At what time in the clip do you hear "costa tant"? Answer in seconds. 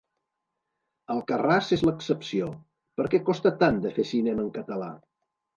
3.31-3.81